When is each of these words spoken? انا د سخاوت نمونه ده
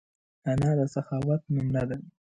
انا 0.51 0.71
د 0.79 0.81
سخاوت 0.93 1.41
نمونه 1.53 1.83
ده 1.89 1.97